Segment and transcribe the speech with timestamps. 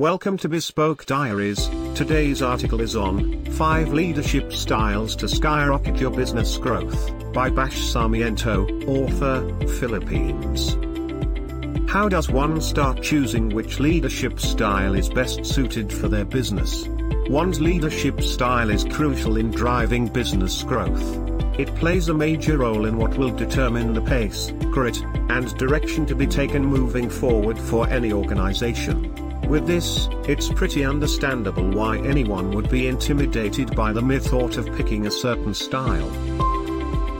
[0.00, 1.68] Welcome to Bespoke Diaries.
[1.94, 8.66] Today's article is on 5 Leadership Styles to Skyrocket Your Business Growth by Bash Sarmiento,
[8.88, 10.72] author, Philippines.
[11.88, 16.88] How does one start choosing which leadership style is best suited for their business?
[17.28, 21.04] One's leadership style is crucial in driving business growth.
[21.56, 25.00] It plays a major role in what will determine the pace, grit,
[25.30, 29.23] and direction to be taken moving forward for any organization.
[29.48, 34.74] With this, it's pretty understandable why anyone would be intimidated by the mere thought of
[34.74, 36.10] picking a certain style.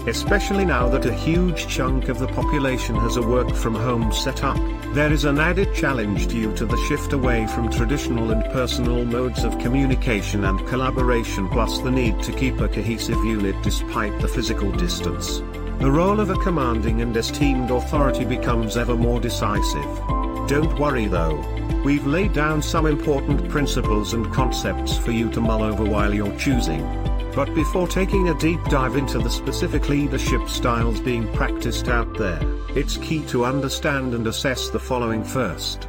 [0.08, 4.58] Especially now that a huge chunk of the population has a work from home setup,
[4.94, 9.44] there is an added challenge due to the shift away from traditional and personal modes
[9.44, 14.72] of communication and collaboration plus the need to keep a cohesive unit despite the physical
[14.72, 15.38] distance.
[15.78, 19.84] The role of a commanding and esteemed authority becomes ever more decisive.
[20.48, 21.63] Don't worry though.
[21.84, 26.34] We've laid down some important principles and concepts for you to mull over while you're
[26.38, 26.82] choosing.
[27.34, 32.40] But before taking a deep dive into the specific leadership styles being practiced out there,
[32.70, 35.86] it's key to understand and assess the following first.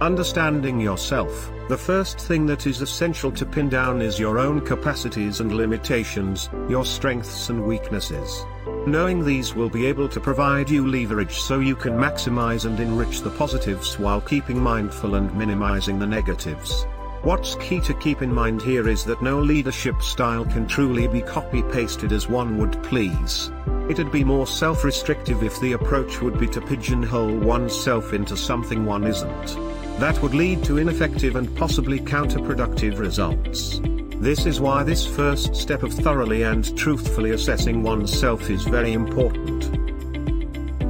[0.00, 5.38] Understanding yourself, the first thing that is essential to pin down is your own capacities
[5.38, 8.44] and limitations, your strengths and weaknesses.
[8.88, 13.20] Knowing these will be able to provide you leverage so you can maximize and enrich
[13.20, 16.86] the positives while keeping mindful and minimizing the negatives.
[17.22, 21.22] What's key to keep in mind here is that no leadership style can truly be
[21.22, 23.52] copy-pasted as one would please.
[23.88, 29.04] It'd be more self-restrictive if the approach would be to pigeonhole oneself into something one
[29.04, 29.79] isn't.
[30.00, 33.82] That would lead to ineffective and possibly counterproductive results.
[34.16, 39.66] This is why this first step of thoroughly and truthfully assessing oneself is very important.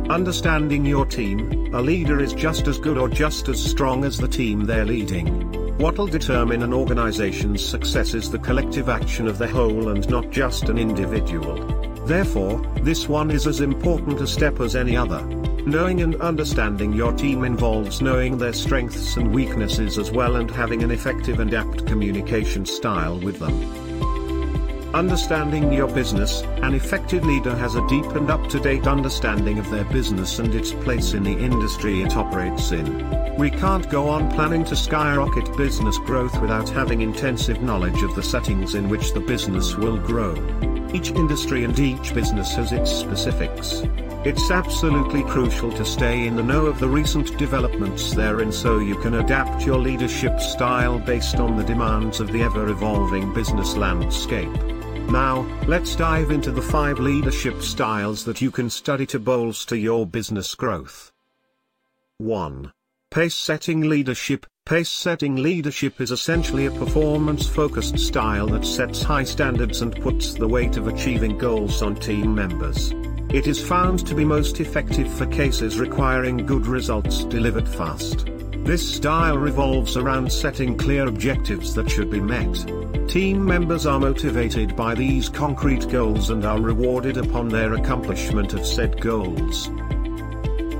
[0.08, 4.28] Understanding your team, a leader is just as good or just as strong as the
[4.28, 5.26] team they're leading.
[5.78, 10.68] What'll determine an organization's success is the collective action of the whole and not just
[10.68, 11.56] an individual.
[12.06, 15.26] Therefore, this one is as important a step as any other.
[15.66, 20.82] Knowing and understanding your team involves knowing their strengths and weaknesses as well and having
[20.82, 23.90] an effective and apt communication style with them.
[24.94, 30.38] Understanding your business, an effective leader has a deep and up-to-date understanding of their business
[30.38, 33.36] and its place in the industry it operates in.
[33.36, 38.22] We can't go on planning to skyrocket business growth without having intensive knowledge of the
[38.22, 40.34] settings in which the business will grow.
[40.92, 43.82] Each industry and each business has its specifics.
[44.22, 48.94] It's absolutely crucial to stay in the know of the recent developments therein so you
[48.96, 54.52] can adapt your leadership style based on the demands of the ever-evolving business landscape.
[55.08, 60.06] Now, let's dive into the five leadership styles that you can study to bolster your
[60.06, 61.12] business growth.
[62.18, 62.74] 1.
[63.10, 64.44] Pace setting leadership.
[64.66, 70.34] Pace setting leadership is essentially a performance focused style that sets high standards and puts
[70.34, 72.92] the weight of achieving goals on team members.
[73.32, 78.28] It is found to be most effective for cases requiring good results delivered fast.
[78.64, 82.52] This style revolves around setting clear objectives that should be met.
[83.08, 88.66] Team members are motivated by these concrete goals and are rewarded upon their accomplishment of
[88.66, 89.70] said goals.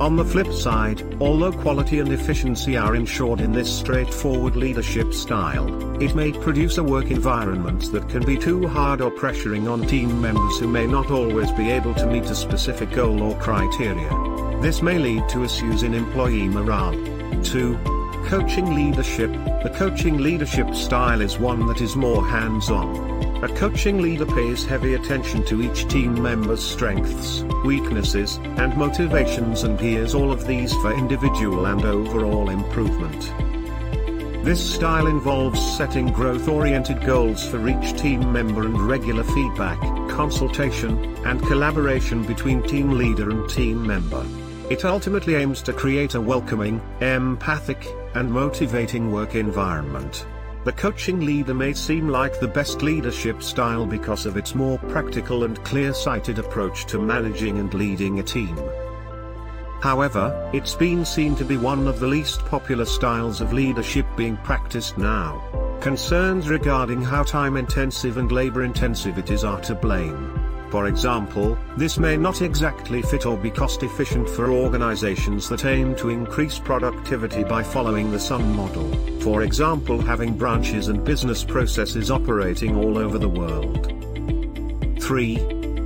[0.01, 5.69] On the flip side, although quality and efficiency are ensured in this straightforward leadership style,
[6.03, 10.19] it may produce a work environment that can be too hard or pressuring on team
[10.19, 14.09] members who may not always be able to meet a specific goal or criteria.
[14.63, 16.93] This may lead to issues in employee morale.
[17.43, 17.77] 2.
[18.25, 19.31] Coaching leadership.
[19.63, 23.30] The coaching leadership style is one that is more hands-on.
[23.43, 29.79] A coaching leader pays heavy attention to each team member's strengths, weaknesses, and motivations and
[29.79, 33.33] gears all of these for individual and overall improvement.
[34.45, 39.81] This style involves setting growth-oriented goals for each team member and regular feedback,
[40.11, 44.23] consultation, and collaboration between team leader and team member.
[44.69, 50.27] It ultimately aims to create a welcoming, empathic, and motivating work environment.
[50.63, 55.45] The coaching leader may seem like the best leadership style because of its more practical
[55.45, 58.59] and clear-sighted approach to managing and leading a team.
[59.81, 64.37] However, it's been seen to be one of the least popular styles of leadership being
[64.39, 65.43] practiced now.
[65.81, 70.40] Concerns regarding how time-intensive and labor-intensive it is are to blame.
[70.71, 75.97] For example, this may not exactly fit or be cost efficient for organizations that aim
[75.97, 78.89] to increase productivity by following the Sun model,
[79.21, 83.87] for example having branches and business processes operating all over the world.
[85.03, 85.37] 3.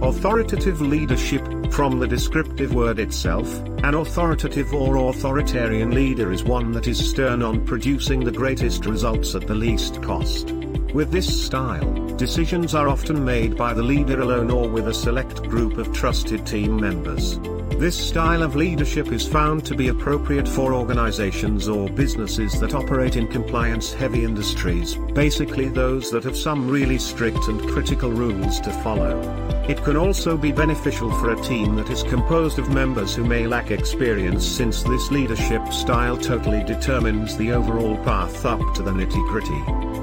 [0.02, 1.42] Authoritative leadership.
[1.72, 3.48] From the descriptive word itself,
[3.82, 9.34] an authoritative or authoritarian leader is one that is stern on producing the greatest results
[9.34, 10.52] at the least cost.
[10.92, 15.42] With this style, decisions are often made by the leader alone or with a select
[15.42, 17.38] group of trusted team members.
[17.78, 23.16] This style of leadership is found to be appropriate for organizations or businesses that operate
[23.16, 29.20] in compliance-heavy industries, basically those that have some really strict and critical rules to follow.
[29.68, 33.46] It can also be beneficial for a team that is composed of members who may
[33.46, 39.93] lack experience since this leadership style totally determines the overall path up to the nitty-gritty.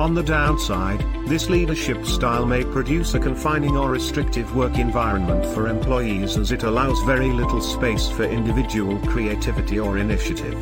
[0.00, 5.68] On the downside, this leadership style may produce a confining or restrictive work environment for
[5.68, 10.58] employees as it allows very little space for individual creativity or initiative.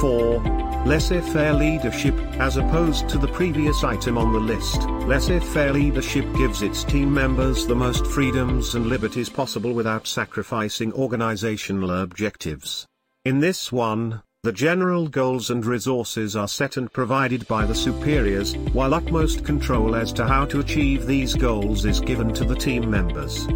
[0.00, 0.40] 4.
[0.84, 6.84] Laissez-faire leadership, as opposed to the previous item on the list, laissez-faire leadership gives its
[6.84, 12.86] team members the most freedoms and liberties possible without sacrificing organizational objectives.
[13.24, 18.56] In this one, the general goals and resources are set and provided by the superiors,
[18.72, 22.88] while utmost control as to how to achieve these goals is given to the team
[22.88, 23.48] members.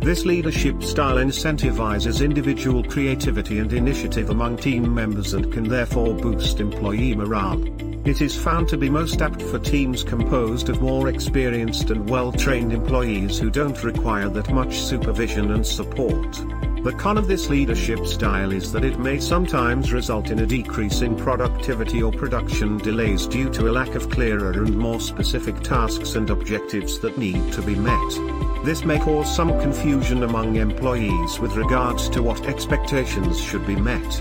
[0.00, 6.60] This leadership style incentivizes individual creativity and initiative among team members and can therefore boost
[6.60, 7.62] employee morale.
[8.08, 12.72] It is found to be most apt for teams composed of more experienced and well-trained
[12.72, 16.42] employees who don't require that much supervision and support.
[16.82, 21.02] The con of this leadership style is that it may sometimes result in a decrease
[21.02, 26.16] in productivity or production delays due to a lack of clearer and more specific tasks
[26.16, 28.64] and objectives that need to be met.
[28.64, 34.12] This may cause some confusion among employees with regards to what expectations should be met.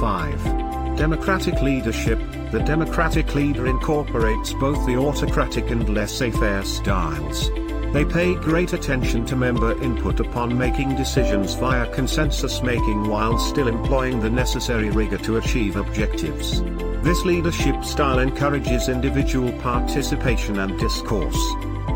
[0.00, 0.96] 5.
[0.96, 2.18] Democratic leadership
[2.50, 7.50] The democratic leader incorporates both the autocratic and laissez-faire styles.
[7.92, 13.68] They pay great attention to member input upon making decisions via consensus making while still
[13.68, 16.62] employing the necessary rigor to achieve objectives.
[17.02, 21.38] This leadership style encourages individual participation and discourse.